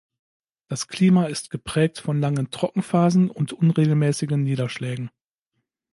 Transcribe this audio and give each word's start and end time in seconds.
Das 0.67 0.87
Klima 0.87 1.25
ist 1.25 1.51
geprägt 1.51 1.99
von 1.99 2.19
langen 2.19 2.49
Trockenphasen 2.49 3.29
und 3.29 3.53
unregelmäßigen 3.53 4.41
Niederschlägen. 4.41 5.11